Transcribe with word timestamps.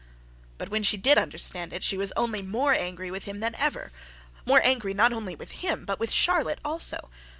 But 0.57 0.69
when 0.69 0.81
she 0.81 0.97
did 0.97 1.19
understand 1.19 1.71
it, 1.73 1.83
she 1.83 1.95
was 1.95 2.11
only 2.17 2.41
more 2.41 2.73
angry 2.73 3.11
with 3.11 3.25
him 3.25 3.39
than 3.39 3.53
ever: 3.53 3.91
more 4.47 4.59
angry, 4.65 4.95
not 4.95 5.13
only 5.13 5.35
with 5.35 5.51
him, 5.63 5.85
but 5.85 5.99
with 5.99 6.11
Charlotte 6.11 6.57
also. 6.65 7.11